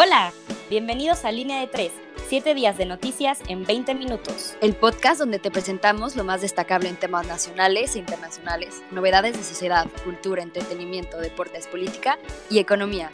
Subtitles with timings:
[0.00, 0.32] Hola,
[0.70, 1.90] bienvenidos a Línea de 3,
[2.28, 4.56] 7 días de noticias en 20 minutos.
[4.60, 9.42] El podcast donde te presentamos lo más destacable en temas nacionales e internacionales, novedades de
[9.42, 12.16] sociedad, cultura, entretenimiento, deportes, política
[12.48, 13.10] y economía.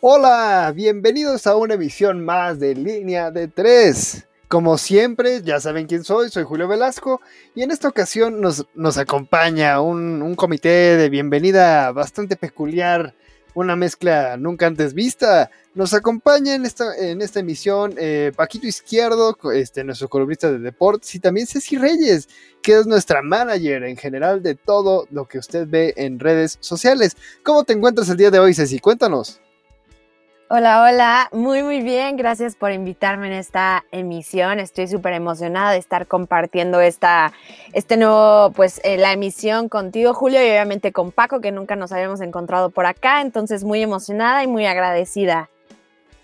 [0.00, 4.25] Hola, bienvenidos a una emisión más de Línea de 3.
[4.48, 7.20] Como siempre, ya saben quién soy, soy Julio Velasco
[7.56, 13.12] y en esta ocasión nos, nos acompaña un, comité de bienvenida bastante peculiar,
[13.54, 15.50] una mezcla nunca antes vista.
[15.74, 21.12] Nos acompaña en esta, en esta emisión eh, Paquito Izquierdo, este, nuestro columnista de deportes,
[21.16, 22.28] y también Ceci Reyes,
[22.62, 27.16] que es nuestra manager en general de todo lo que usted ve en redes sociales.
[27.42, 28.78] ¿Cómo te encuentras el día de hoy, Ceci?
[28.78, 29.40] Cuéntanos.
[30.48, 35.78] Hola, hola, muy muy bien, gracias por invitarme en esta emisión, estoy súper emocionada de
[35.78, 37.32] estar compartiendo esta,
[37.72, 41.90] este nuevo, pues eh, la emisión contigo Julio y obviamente con Paco que nunca nos
[41.90, 45.50] habíamos encontrado por acá, entonces muy emocionada y muy agradecida.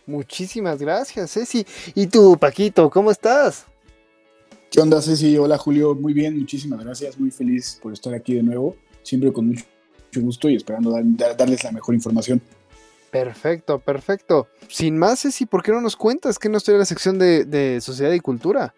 [0.06, 3.66] Muchísimas gracias Ceci, y tú Paquito, ¿cómo estás?
[4.70, 5.36] ¿Qué onda Ceci?
[5.36, 9.48] Hola Julio, muy bien, muchísimas gracias, muy feliz por estar aquí de nuevo, siempre con
[9.48, 9.64] mucho,
[10.14, 10.96] gusto y esperando
[11.36, 12.40] darles la mejor información.
[13.12, 14.48] Perfecto, perfecto.
[14.68, 17.78] Sin más, Ceci, ¿por qué no nos cuentas que no estoy en la sección de,
[17.82, 18.72] Sociedad y Cultura?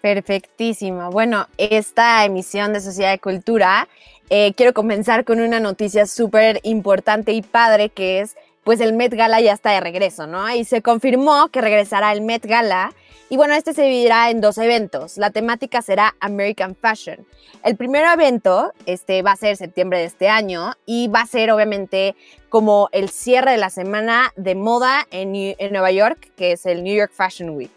[0.00, 1.12] Perfectísimo.
[1.12, 3.86] Bueno, esta emisión de Sociedad y Cultura,
[4.30, 9.14] eh, quiero comenzar con una noticia súper importante y padre que es, pues el Met
[9.14, 10.48] Gala ya está de regreso, ¿no?
[10.54, 12.92] Y se confirmó que regresará el Met Gala
[13.32, 15.16] y bueno, este se dividirá en dos eventos.
[15.16, 17.24] La temática será American Fashion.
[17.62, 21.52] El primer evento este, va a ser septiembre de este año y va a ser
[21.52, 22.16] obviamente
[22.48, 26.82] como el cierre de la semana de moda en, en Nueva York, que es el
[26.82, 27.70] New York Fashion Week.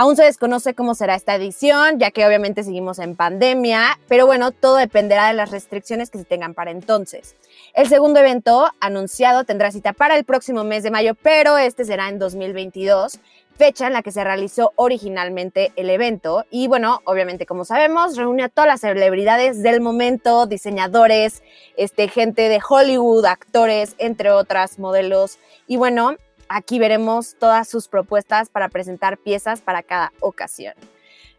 [0.00, 4.50] Aún se desconoce cómo será esta edición, ya que obviamente seguimos en pandemia, pero bueno,
[4.50, 7.36] todo dependerá de las restricciones que se tengan para entonces.
[7.74, 12.08] El segundo evento anunciado tendrá cita para el próximo mes de mayo, pero este será
[12.08, 13.20] en 2022
[13.58, 16.46] fecha en la que se realizó originalmente el evento.
[16.50, 21.42] Y bueno, obviamente, como sabemos, reúne a todas las celebridades del momento, diseñadores,
[21.76, 25.38] este, gente de Hollywood, actores, entre otras modelos.
[25.66, 26.16] Y bueno,
[26.50, 30.74] aquí veremos todas sus propuestas para presentar piezas para cada ocasión.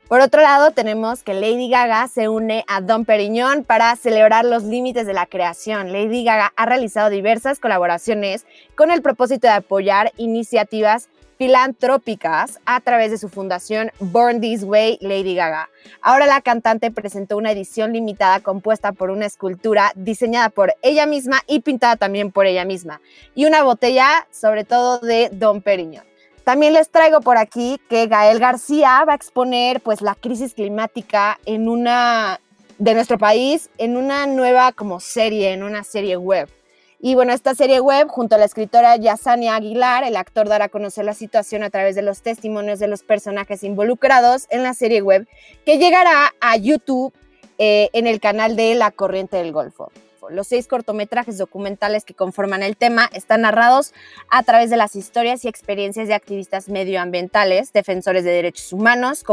[0.07, 4.63] Por otro lado, tenemos que Lady Gaga se une a Don Periñón para celebrar los
[4.63, 5.93] límites de la creación.
[5.93, 8.45] Lady Gaga ha realizado diversas colaboraciones
[8.75, 11.07] con el propósito de apoyar iniciativas
[11.41, 15.71] filantrópicas a través de su fundación Born This Way Lady Gaga.
[15.99, 21.41] Ahora la cantante presentó una edición limitada compuesta por una escultura diseñada por ella misma
[21.47, 23.01] y pintada también por ella misma
[23.33, 26.05] y una botella sobre todo de Don Perignon.
[26.43, 31.39] También les traigo por aquí que Gael García va a exponer pues la crisis climática
[31.47, 32.39] en una
[32.77, 36.47] de nuestro país en una nueva como serie, en una serie web.
[37.03, 40.69] Y bueno, esta serie web, junto a la escritora Yasania Aguilar, el actor dará a
[40.69, 45.01] conocer la situación a través de los testimonios de los personajes involucrados en la serie
[45.01, 45.27] web,
[45.65, 47.11] que llegará a YouTube
[47.57, 49.91] eh, en el canal de La Corriente del Golfo.
[50.29, 53.93] Los seis cortometrajes documentales que conforman el tema están narrados
[54.29, 59.23] a través de las historias y experiencias de activistas medioambientales, defensores de derechos humanos,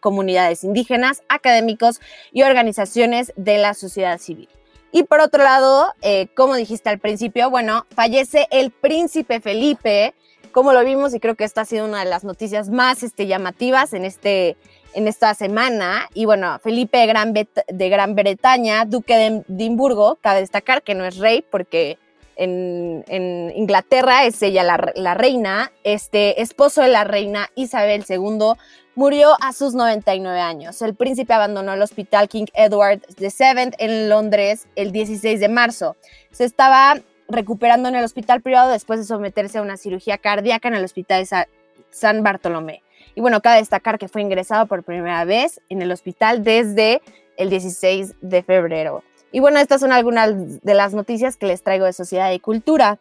[0.00, 2.00] comunidades indígenas, académicos
[2.32, 4.48] y organizaciones de la sociedad civil.
[4.90, 10.14] Y por otro lado, eh, como dijiste al principio, bueno, fallece el príncipe Felipe,
[10.52, 13.26] como lo vimos, y creo que esta ha sido una de las noticias más este,
[13.26, 14.56] llamativas en, este,
[14.94, 16.08] en esta semana.
[16.14, 21.04] Y bueno, Felipe de Gran, de Gran Bretaña, duque de Edimburgo, cabe destacar que no
[21.04, 21.98] es rey porque
[22.38, 28.54] en, Inglaterra es ella la, la, reina, este esposo de la reina Isabel II
[28.94, 30.80] murió a sus 99 años.
[30.82, 35.96] El príncipe abandonó el hospital King Edward VII en Londres el 16 de marzo.
[36.30, 36.96] Se estaba
[37.28, 41.24] recuperando en el hospital privado después de someterse a una cirugía cardíaca en el hospital
[41.24, 41.46] de
[41.90, 42.82] San Bartolomé.
[43.14, 47.00] Y bueno, cabe destacar que fue ingresado por primera vez en el hospital desde
[47.36, 49.02] el 16 de febrero.
[49.32, 52.98] Y bueno, estas son algunas de las noticias que les traigo de sociedad y cultura.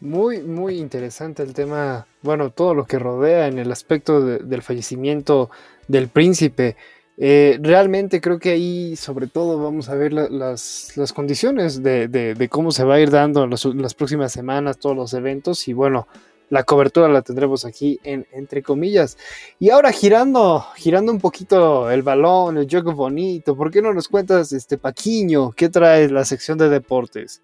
[0.00, 5.50] Muy, muy interesante el tema, bueno, todo lo que rodea en el aspecto del fallecimiento
[5.86, 6.76] del príncipe.
[7.18, 12.82] Eh, realmente creo que ahí sobre todo vamos a ver las, condiciones de, cómo se
[12.82, 13.50] va a ir dando en
[13.82, 16.08] las próximas semanas, todos los eventos y bueno,
[16.52, 19.16] la cobertura la tendremos aquí en entre comillas.
[19.58, 24.06] Y ahora girando, girando un poquito el balón, el juego bonito, ¿por qué no nos
[24.06, 27.40] cuentas, este Paquiño, qué trae la sección de deportes?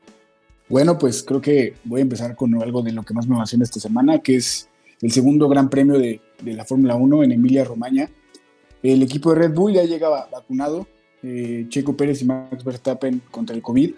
[0.69, 3.65] Bueno, pues creo que voy a empezar con algo de lo que más me emociona
[3.65, 4.69] esta semana, que es
[5.01, 8.11] el segundo gran premio de, la Fórmula 1 en Emilia Romagna.
[8.83, 10.87] El equipo de Red Bull ya llegaba vacunado,
[11.23, 13.95] eh, Checo Pérez y Max Verstappen contra el COVID.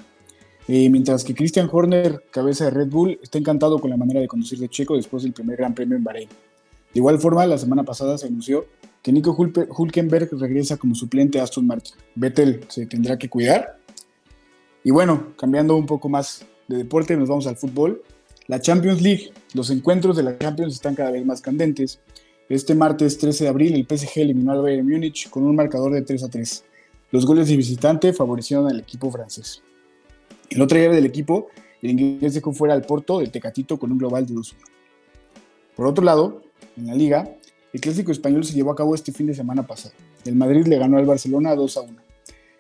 [0.68, 4.28] Eh, mientras que Christian Horner, cabeza de Red Bull, está encantado con la manera de
[4.28, 6.28] conducir de Checo después del primer Gran Premio en Bahrein.
[6.28, 8.66] De igual forma, la semana pasada se anunció
[9.02, 11.94] que Nico Hulkenberg regresa como suplente a Aston Martin.
[12.14, 13.78] Vettel se tendrá que cuidar.
[14.84, 18.02] Y bueno, cambiando un poco más de deporte, nos vamos al fútbol.
[18.46, 22.00] La Champions League, los encuentros de la Champions están cada vez más candentes.
[22.48, 26.02] Este martes 13 de abril, el PSG eliminó al Bayern Múnich con un marcador de
[26.02, 26.64] 3 a 3.
[27.12, 29.62] Los goles de visitante favorecieron al equipo francés.
[30.50, 31.46] El otro día del equipo,
[31.80, 34.56] el inglés dejó fuera al Porto del Tecatito con un global de 2-1.
[35.76, 36.42] Por otro lado,
[36.76, 37.36] en la liga,
[37.72, 39.94] el clásico español se llevó a cabo este fin de semana pasado.
[40.24, 41.94] El Madrid le ganó al Barcelona 2-1.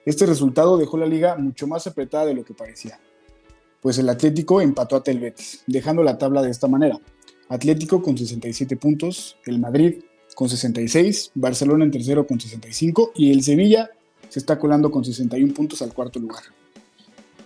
[0.06, 3.00] Este resultado dejó la liga mucho más apretada de lo que parecía,
[3.80, 5.34] pues el Atlético empató a Tel
[5.66, 6.98] dejando la tabla de esta manera.
[7.48, 9.96] Atlético con 67 puntos, el Madrid
[10.36, 13.90] con 66, Barcelona en tercero con 65 y el Sevilla
[14.28, 16.44] se está colando con 61 puntos al cuarto lugar.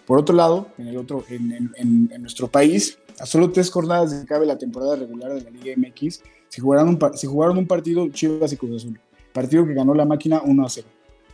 [0.07, 4.23] Por otro lado, en, el otro, en, nuestro país, a solo tres jornadas de que
[4.25, 8.09] acabe la temporada regular de la Liga MX, se jugaron un, se jugaron un partido
[8.09, 9.01] Chivas y Cruz Azul,
[9.33, 10.87] partido que ganó la máquina 1 a 0.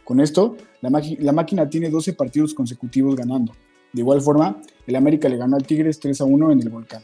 [0.05, 3.53] Con esto, la, la máquina tiene 12 partidos consecutivos ganando.
[3.93, 7.03] De igual forma, el América le ganó al Tigres 3 a 1 en el Volcán.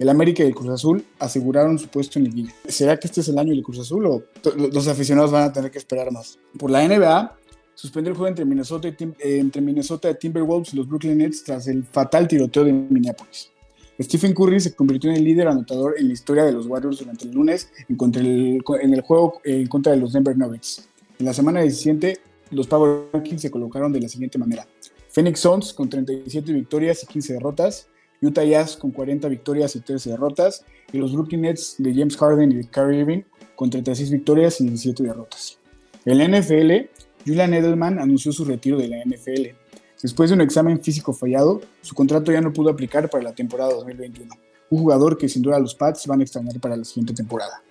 [0.00, 2.54] El América y el Cruz Azul aseguraron su puesto en el Liga.
[2.66, 4.22] ¿Será que este es el año del Cruz Azul o
[4.56, 6.38] los aficionados van a tener que esperar más?
[6.58, 7.36] Por la NBA,
[7.80, 11.82] suspendió el juego entre Minnesota, eh, entre Minnesota Timberwolves y los Brooklyn Nets tras el
[11.82, 13.50] fatal tiroteo de Minneapolis.
[13.98, 17.24] Stephen Curry se convirtió en el líder anotador en la historia de los Warriors durante
[17.24, 20.88] el lunes en, el, en el juego en contra de los Denver Nuggets.
[21.18, 22.18] En la semana siguiente,
[22.50, 24.66] los Power Rankings se colocaron de la siguiente manera.
[25.08, 27.88] Phoenix Suns con 37 victorias y 15 derrotas,
[28.20, 32.52] Utah Jazz con 40 victorias y 13 derrotas, y los Brooklyn Nets de James Harden
[32.52, 33.22] y de Kyrie Irving
[33.56, 35.58] con 36 victorias y 17 derrotas.
[36.04, 36.88] En la NFL,
[37.26, 39.56] Julian Edelman anunció su retiro de la NFL.
[40.02, 43.74] Después de un examen físico fallado, su contrato ya no pudo aplicar para la temporada
[43.74, 44.34] 2021.
[44.70, 47.62] Un jugador que sin duda los Pats van a extrañar para la siguiente temporada.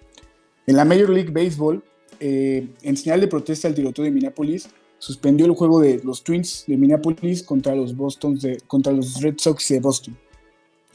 [0.67, 1.83] En la Major League Baseball,
[2.19, 4.69] eh, en señal de protesta al tiroteo de Minneapolis,
[4.99, 7.95] suspendió el juego de los Twins de Minneapolis contra los,
[9.21, 10.15] Red Sox de Boston.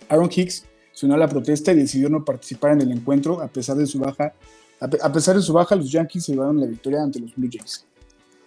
[0.08, 3.48] Aaron Hicks se unió a la protesta y decidió no participar en el encuentro a
[3.48, 4.34] pesar de su baja.
[4.80, 7.86] A pesar de su baja, los Yankees se llevaron la victoria ante los Blue Jays.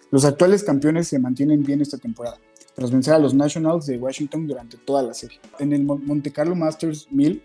[0.09, 2.39] Los actuales campeones se mantienen bien esta temporada,
[2.75, 5.39] tras vencer a los Nationals de Washington durante toda la serie.
[5.59, 7.43] En el Monte Carlo Masters 1000,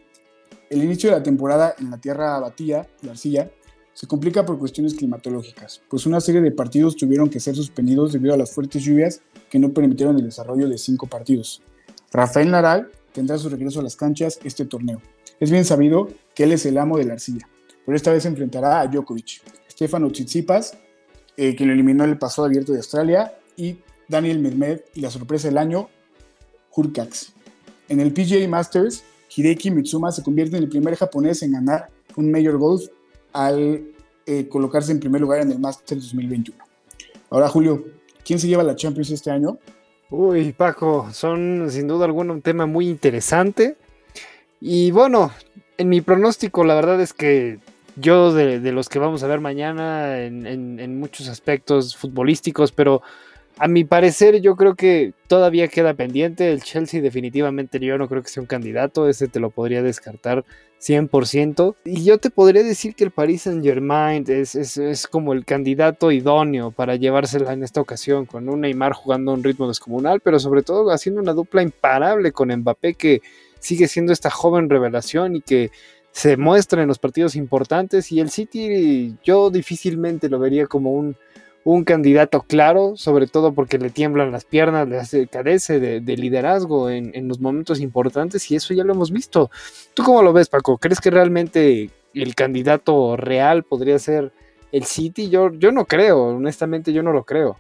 [0.70, 3.50] el inicio de la temporada en la tierra batía, la arcilla,
[3.94, 8.32] se complica por cuestiones climatológicas, pues una serie de partidos tuvieron que ser suspendidos debido
[8.32, 9.20] a las fuertes lluvias
[9.50, 11.62] que no permitieron el desarrollo de cinco partidos.
[12.12, 15.03] Rafael Nadal tendrá su regreso a las canchas este torneo.
[15.41, 17.49] Es bien sabido que él es el amo de la arcilla,
[17.85, 19.43] pero esta vez enfrentará a Djokovic.
[19.69, 20.79] Stefano Tsitsipas
[21.37, 25.11] eh, quien lo eliminó en el pasado abierto de Australia, y Daniel Medmed y la
[25.11, 25.88] sorpresa del año,
[26.75, 27.32] Hurkacz.
[27.88, 32.31] En el PGA Masters, Hideki Mitsuma se convierte en el primer japonés en ganar un
[32.31, 32.84] Major Golf
[33.32, 33.84] al
[34.26, 36.62] eh, colocarse en primer lugar en el Masters 2021.
[37.31, 37.85] Ahora, Julio,
[38.25, 39.58] ¿quién se lleva la Champions este año?
[40.11, 43.76] Uy, Paco, son sin duda alguna un tema muy interesante.
[44.61, 45.32] Y bueno,
[45.78, 47.58] en mi pronóstico, la verdad es que
[47.97, 53.03] yo de, los que vamos a ver mañana en, muchos aspectos futbolísticos, pero
[53.59, 56.50] a mi parecer yo creo que todavía queda pendiente.
[56.50, 60.45] El Chelsea definitivamente yo no creo que sea un candidato, ese te lo podría descartar
[60.81, 61.76] 100%.
[61.85, 66.11] Y yo te podría decir que el Paris Saint Germain es, es, como el candidato
[66.11, 70.38] idóneo para llevársela en esta ocasión, con un Neymar jugando a un ritmo descomunal, pero
[70.38, 73.23] sobre todo haciendo una dupla imparable con Mbappé que
[73.61, 75.71] sigue siendo esta joven revelación y que
[76.12, 81.16] se muestra en los partidos importantes y el City yo difícilmente lo vería como un,
[81.64, 86.90] un candidato claro, sobre todo porque le tiemblan las piernas, le hace, carece de, liderazgo
[86.90, 89.50] en, en, los momentos importantes y eso ya lo hemos visto.
[89.95, 90.76] ¿Tú cómo lo ves, Paco?
[90.76, 94.33] ¿Crees que realmente el candidato real podría ser
[94.71, 95.31] el City?
[95.31, 97.57] Yo, yo no creo, honestamente yo no lo creo.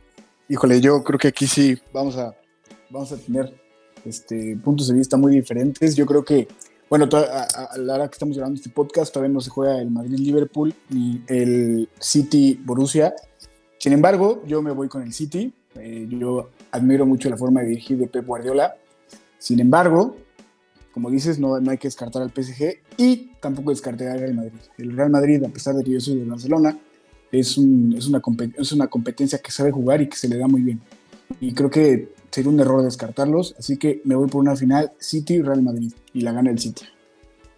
[0.48, 2.34] Híjole, yo creo que aquí sí vamos a,
[2.90, 3.54] vamos a tener
[4.04, 5.96] este, puntos de vista muy diferentes.
[5.96, 6.48] Yo creo que
[6.92, 10.74] bueno, a, la hora que estamos grabando este podcast todavía no se juega el Madrid-Liverpool
[10.90, 13.14] ni el City-Borussia.
[13.78, 15.54] Sin embargo, yo me voy con el City.
[15.76, 18.76] Eh, yo admiro mucho la forma de dirigir de Pep Guardiola.
[19.38, 20.16] Sin embargo,
[20.92, 24.60] como dices, no, no hay que descartar al PSG y tampoco descartar al Real Madrid.
[24.76, 26.78] El Real Madrid, a pesar de que yo soy de Barcelona,
[27.30, 28.20] es, un, es, una,
[28.58, 30.82] es una competencia que sabe jugar y que se le da muy bien.
[31.40, 35.62] Y creo que sería un error descartarlos, así que me voy por una final City-Real
[35.62, 36.84] Madrid y la gana el City.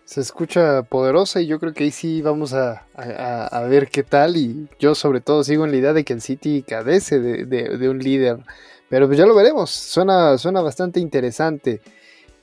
[0.05, 2.87] Se escucha poderosa y yo creo que ahí sí vamos a,
[3.71, 6.63] ver qué tal y yo sobre todo sigo en la idea de que el City
[6.63, 8.41] cadece de, un líder
[8.91, 11.81] pero pues ya lo veremos, suena, suena bastante interesante.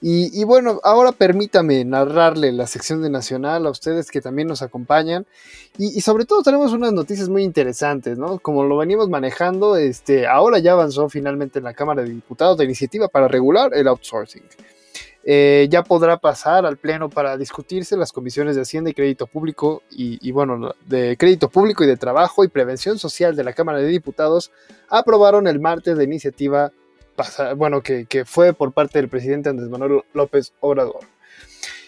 [0.03, 5.27] Y, bueno, ahora permítame narrarle la sección de Nacional a ustedes que también nos acompañan.
[5.77, 8.39] Y, sobre todo tenemos unas noticias muy interesantes, ¿no?
[8.39, 12.63] Como lo venimos manejando, este, ahora ya avanzó finalmente en la Cámara de Diputados la
[12.63, 14.41] iniciativa para regular el outsourcing.
[15.23, 19.83] Eh, ya podrá pasar al Pleno para discutirse las comisiones de Hacienda y Crédito Público
[19.91, 23.87] y, bueno, de Crédito Público y de Trabajo y Prevención Social de la Cámara de
[23.87, 24.51] Diputados
[24.89, 26.71] aprobaron el martes la iniciativa,
[27.57, 31.01] bueno, que, fue por parte del presidente Andrés Manuel López Obrador.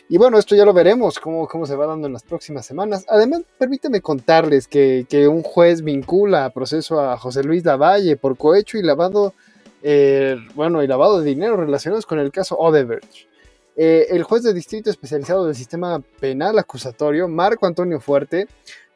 [0.10, 3.06] Y bueno, esto ya lo veremos, cómo, cómo se va dando en las próximas semanas.
[3.08, 8.78] Además, permíteme contarles que, un juez vincula a proceso a José Luis Lavalle por cohecho
[8.78, 9.34] y lavado
[9.82, 13.28] eh, bueno, y lavado de dinero relacionados con el caso Odebrecht.
[13.76, 18.48] Eh, el juez de distrito especializado del sistema penal acusatorio, Marco Antonio Fuerte,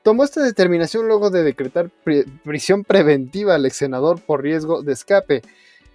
[0.04, 1.90] tomó esta determinación luego de decretar
[2.44, 5.42] prisión preventiva al ex senador por riesgo de escape.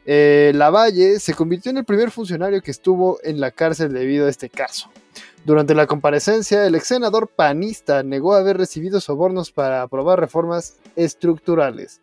[0.04, 4.30] Eh, Lavalle se convirtió en el primer funcionario que estuvo en la cárcel debido a
[4.30, 4.90] este caso.
[5.44, 12.00] Durante la comparecencia, el ex senador panista negó haber recibido sobornos para aprobar reformas estructurales.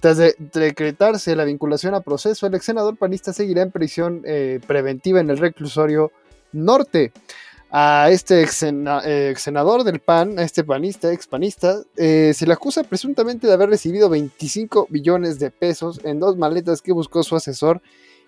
[0.00, 5.20] Tras decretarse la vinculación a proceso, el ex senador panista seguirá en prisión eh, preventiva
[5.20, 6.12] en el reclusorio
[6.52, 7.12] norte.
[7.70, 12.54] A este ex, eh, senador del PAN, a este panista, ex panista, eh, se le
[12.54, 17.36] acusa presuntamente de haber recibido 25 billones de pesos en dos maletas que buscó su
[17.36, 17.82] asesor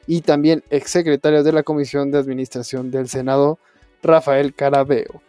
[0.06, 3.58] y también ex secretario de la Comisión de Administración del Senado,
[4.02, 5.22] Rafael Carabeo.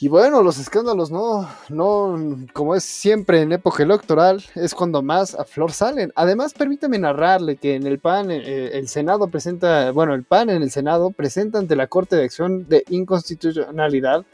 [0.00, 5.34] Y bueno, los escándalos no, no, como es siempre en época electoral, es cuando más
[5.34, 6.12] a flor salen.
[6.14, 10.62] Además, permítame narrarle que en el PAN, eh, el Senado presenta, bueno, el PAN en
[10.62, 14.24] el Senado presenta ante la Corte de Acción de Inconstitucionalidad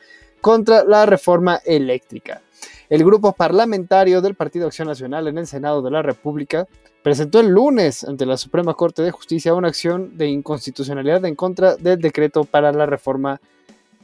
[0.42, 2.42] contra la reforma eléctrica.
[2.90, 6.68] El grupo parlamentario del Partido Acción Nacional en el Senado de la República
[7.02, 11.76] presentó el lunes ante la Suprema Corte de Justicia una acción de inconstitucionalidad en contra
[11.76, 13.40] del decreto para la reforma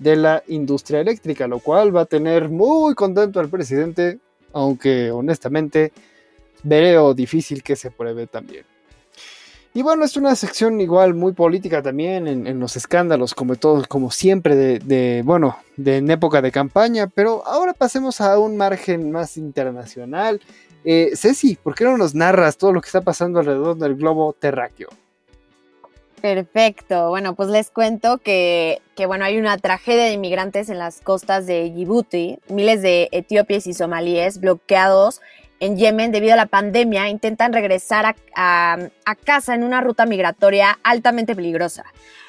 [0.00, 4.19] de la industria eléctrica, lo cual va a tener muy contento al presidente,
[4.52, 5.92] aunque honestamente
[6.64, 8.64] veo difícil que se pruebe también.
[9.73, 14.11] Y bueno, es una sección igual muy política también en, los escándalos, como todos, como
[14.11, 19.37] siempre, de, bueno, de en época de campaña, pero ahora pasemos a un margen más
[19.37, 20.40] internacional.
[20.83, 24.33] Eh, Ceci, ¿por qué no nos narras todo lo que está pasando alrededor del globo
[24.33, 24.88] terráqueo?
[26.21, 27.09] Perfecto.
[27.09, 31.71] Bueno, pues les cuento que, bueno, hay una tragedia de inmigrantes en las costas de
[31.71, 32.39] Djibouti.
[32.49, 35.21] Miles de etíopes y somalíes bloqueados
[35.61, 38.79] en Yemen debido a la pandemia intentan regresar a,
[39.25, 41.85] casa en una ruta migratoria altamente peligrosa.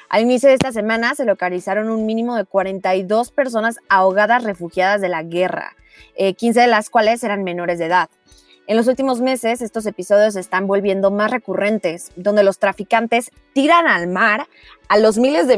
[0.08, 5.08] Al inicio de esta semana se localizaron un mínimo de 42 personas ahogadas refugiadas de
[5.08, 5.74] la guerra,
[6.16, 8.10] 15 eh, de las cuales eran menores de edad.
[8.68, 13.88] En los últimos meses, estos episodios se están volviendo más recurrentes, donde los traficantes tiran
[13.88, 14.46] al mar
[14.88, 15.56] a los miles de,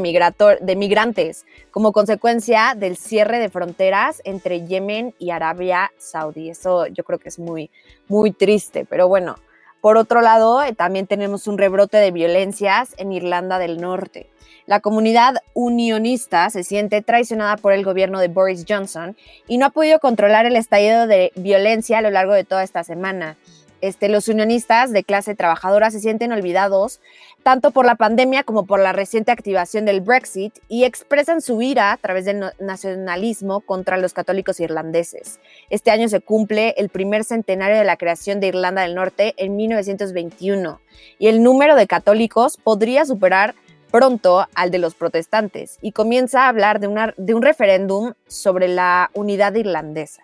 [0.61, 6.49] de migrantes como consecuencia del cierre de fronteras entre Yemen y Arabia Saudí.
[6.49, 7.71] Eso yo creo que es muy,
[8.09, 9.37] muy triste, pero bueno.
[9.85, 14.31] Por otro lado, eh, también tenemos un rebrote de violencias en Irlanda del Norte.
[14.64, 19.14] La comunidad unionista se siente traicionada por el gobierno de Boris Johnson
[19.47, 22.83] y no ha podido controlar el estallido de violencia a lo largo de toda esta
[22.83, 23.37] semana.
[23.85, 27.03] Este, los unionistas de clase trabajadora se sienten olvidados
[27.43, 31.93] tanto por la pandemia como por la reciente activación del Brexit y expresan su ira
[31.93, 35.38] a través del nacionalismo contra los católicos irlandeses.
[35.69, 39.55] Este año se cumple el primer centenario de la creación de Irlanda del Norte en
[39.55, 40.81] 1921
[41.19, 43.55] y el número de católicos podría superar
[43.91, 48.67] pronto al de los protestantes y comienza a hablar de, una, de un referéndum sobre
[48.67, 50.24] la unidad irlandesa.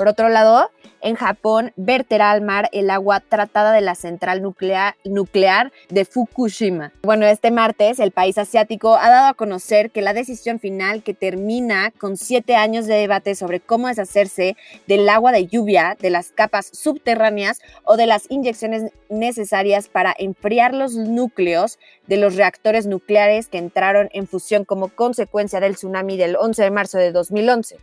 [0.00, 0.70] Por otro lado,
[1.02, 6.94] en Japón verterá al mar el agua tratada de la central nuclear, nuclear, de Fukushima.
[7.02, 11.12] Bueno, este martes el país asiático ha dado a conocer que la decisión final que
[11.12, 16.30] termina con siete años de debate sobre cómo deshacerse del agua de lluvia, de las
[16.30, 23.48] capas subterráneas o de las inyecciones necesarias para enfriar los núcleos de los reactores nucleares
[23.48, 27.76] que entraron en fusión como consecuencia del tsunami del 11 de marzo de 2011.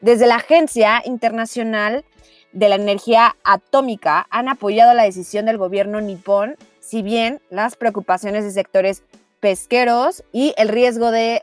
[0.00, 2.04] Desde la Agencia Internacional
[2.52, 8.44] de la energía atómica han apoyado la decisión del gobierno nipón, si bien las preocupaciones
[8.44, 9.02] de sectores
[9.40, 11.42] pesqueros y el riesgo de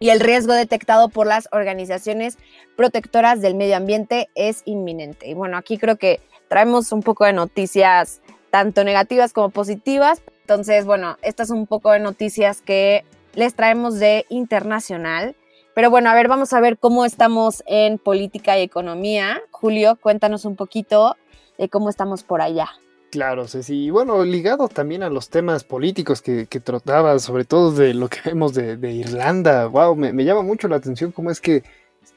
[0.00, 2.36] y el riesgo detectado por las organizaciones
[2.76, 5.28] protectoras del medio ambiente es inminente.
[5.28, 10.20] Y bueno, aquí creo que traemos un poco de noticias tanto negativas como positivas.
[10.42, 13.04] Entonces, bueno, estas son un poco de noticias que
[13.34, 15.36] les traemos de internacional.
[15.74, 19.42] Pero bueno, a ver, vamos a ver cómo estamos en política y economía.
[19.50, 21.16] Julio, cuéntanos un poquito
[21.58, 22.68] de cómo estamos por allá.
[23.10, 23.84] Claro, Ceci.
[23.86, 28.08] Y bueno, ligado también a los temas políticos que, que trataba, sobre todo de lo
[28.08, 29.66] que vemos de, Irlanda.
[29.66, 31.62] Wow, me, llama mucho la atención cómo es que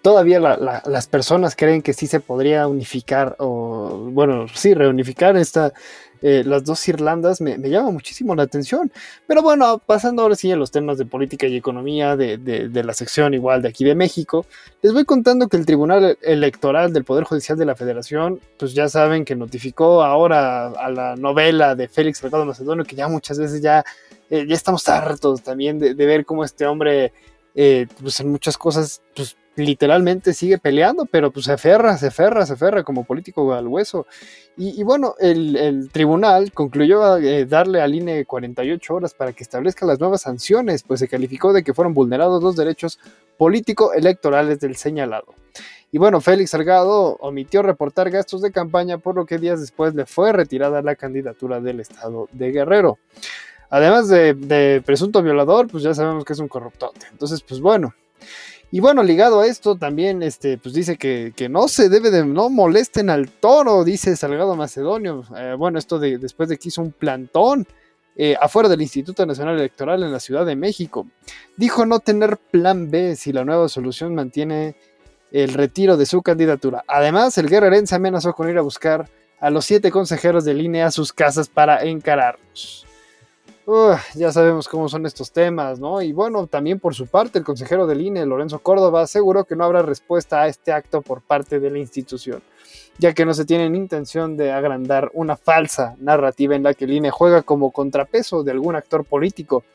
[0.02, 5.74] todavía las personas creen que sí se podría unificar, o bueno, sí, reunificar esta,
[6.22, 8.92] eh, las dos Irlandas me, llama muchísimo la atención.
[9.28, 13.34] Pero bueno, pasando ahora sí a los temas de política y economía de, la sección
[13.34, 14.46] igual de aquí de México,
[14.82, 18.90] les voy contando que el Tribunal Electoral del Poder Judicial de la Federación, pues ya
[18.90, 23.62] saben que notificó ahora a la novela de Félix Salgado Macedonio, que ya muchas veces
[23.62, 23.84] ya,
[24.30, 27.12] eh, ya estamos hartos también de, ver cómo este hombre,
[27.54, 32.46] eh, pues en muchas cosas, pues literalmente sigue peleando, pero pues se aferra, se aferra,
[32.46, 34.08] se aferra como político al hueso.
[34.60, 40.00] Y, bueno, el, tribunal concluyó eh, darle al INE 48 horas para que establezca las
[40.00, 43.00] nuevas sanciones, pues se calificó de que fueron vulnerados los derechos
[43.38, 45.36] político-electorales del señalado.
[45.92, 50.06] Y bueno, Félix Salgado omitió reportar gastos de campaña, por lo que días después le
[50.06, 52.98] fue retirada la candidatura del estado de Guerrero.
[53.70, 57.06] Además de, presunto violador, pues ya sabemos que es un corruptote.
[57.12, 57.94] Entonces, pues bueno,
[58.70, 62.50] y bueno, ligado a esto también, este, pues dice que, no se debe de, no
[62.50, 65.24] molesten al toro, dice Salgado Macedonio.
[65.38, 67.66] Eh, bueno, esto de, después de que hizo un plantón
[68.18, 71.08] eh, afuera del Instituto Nacional Electoral en la Ciudad de México.
[71.56, 74.76] Dijo no tener plan B si la nueva solución mantiene
[75.32, 76.84] el retiro de su candidatura.
[76.88, 79.08] Además, el guerrerense amenazó con ir a buscar
[79.40, 82.87] a los siete consejeros de línea a sus casas para encararlos
[84.16, 86.02] ya sabemos cómo son estos temas, ¿no?
[86.02, 89.66] Y bueno, también por su parte, el consejero del INE, Lorenzo Córdoba, aseguró que no
[89.66, 92.42] habrá respuesta a este acto por parte de la institución,
[92.98, 96.94] ya que no se tiene intención de agrandar una falsa narrativa en la que el
[96.94, 99.66] INE juega como contrapeso de algún actor político.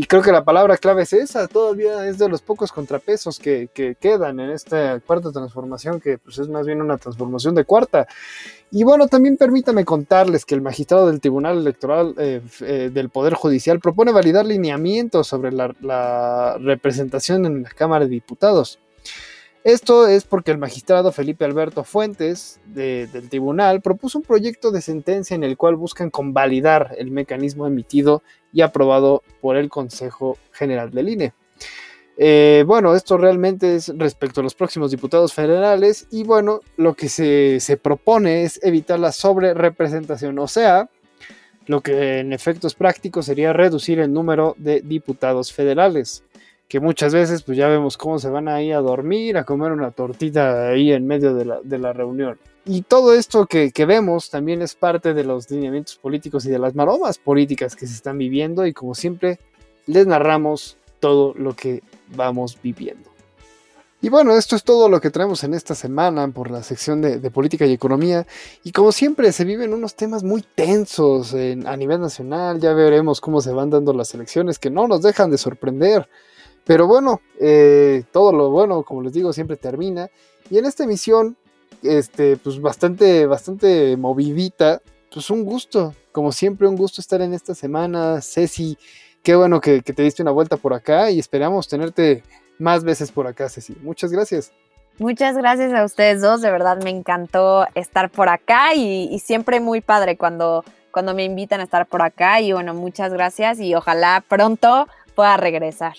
[0.00, 3.68] Y creo que la palabra clave es esa, todavía es de los pocos contrapesos que,
[3.74, 8.06] que quedan en esta cuarta transformación, que pues es más bien una transformación de cuarta.
[8.70, 13.34] Y bueno, también permítame contarles que el magistrado del Tribunal Electoral eh, eh, del Poder
[13.34, 18.78] Judicial propone validar lineamientos sobre la, representación en la Cámara de Diputados.
[19.68, 25.34] Esto es porque el magistrado Felipe Alberto Fuentes del tribunal propuso un proyecto de sentencia
[25.34, 31.10] en el cual buscan convalidar el mecanismo emitido y aprobado por el Consejo General del
[31.10, 31.34] INE.
[32.16, 37.10] Eh, bueno, esto realmente es respecto a los próximos diputados federales y bueno, lo que
[37.10, 40.88] se, propone es evitar la sobrerepresentación, o sea,
[41.66, 46.24] lo que en efectos prácticos sería reducir el número de diputados federales,
[46.68, 49.90] que muchas veces pues ya vemos cómo se van ahí a dormir, a comer una
[49.90, 52.38] tortita ahí en medio de la, reunión.
[52.64, 56.58] Y todo esto que, que, vemos también es parte de los lineamientos políticos y de
[56.58, 59.38] las maromas políticas que se están viviendo y como siempre
[59.86, 61.82] les narramos todo lo que
[62.14, 63.08] vamos viviendo.
[64.00, 67.18] Y bueno, esto es todo lo que traemos en esta semana por la sección de,
[67.32, 68.28] política y economía.
[68.62, 72.60] Y como siempre, se viven unos temas muy tensos a nivel nacional.
[72.60, 76.08] Ya veremos cómo se van dando las elecciones que no nos dejan de sorprender.
[76.68, 80.10] Pero bueno, eh, todo lo bueno, como les digo, siempre termina.
[80.50, 81.34] Y en esta emisión,
[81.82, 84.82] este, pues bastante, bastante movidita.
[85.10, 88.20] Pues un gusto, como siempre, un gusto estar en esta semana.
[88.20, 88.76] Ceci
[89.22, 92.22] qué bueno que, te diste una vuelta por acá y esperamos tenerte
[92.58, 93.74] más veces por acá, Ceci.
[93.80, 94.52] Muchas gracias.
[94.98, 99.80] Muchas gracias a ustedes dos, de verdad me encantó estar por acá y, siempre muy
[99.80, 104.22] padre cuando, cuando me invitan a estar por acá y bueno, muchas gracias y ojalá
[104.28, 105.94] pronto pueda regresar.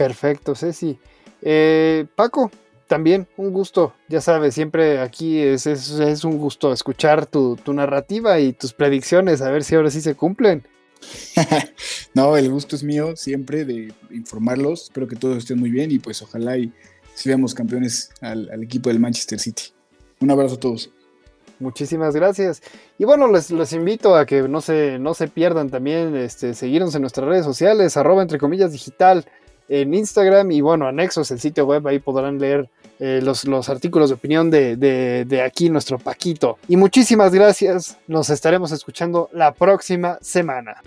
[0.00, 0.98] Perfecto, Ceci.
[1.42, 2.50] Eh, Paco,
[2.86, 8.40] también un gusto, ya sabes, siempre aquí es, es, un gusto escuchar tu, tu narrativa
[8.40, 10.66] y tus predicciones, a ver si ahora sí se cumplen.
[12.14, 14.84] no, el gusto es mío siempre de informarlos.
[14.84, 16.72] Espero que todos estén muy bien y pues ojalá y
[17.12, 19.64] seamos campeones al, equipo del Manchester City.
[20.20, 20.90] Un abrazo a todos.
[21.58, 22.62] Muchísimas gracias.
[22.96, 27.02] Y bueno, les, invito a que no se, no se pierdan también, este, seguirnos en
[27.02, 29.26] nuestras redes sociales, arroba entre comillas digital
[29.70, 34.10] en Instagram y bueno, anexos el sitio web, ahí podrán leer eh, los, los, artículos
[34.10, 36.58] de opinión de, de, de, aquí nuestro Paquito.
[36.68, 40.82] Y muchísimas gracias, nos estaremos escuchando la próxima semana.